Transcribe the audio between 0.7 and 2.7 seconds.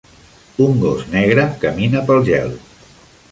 gos negre camina pel gel.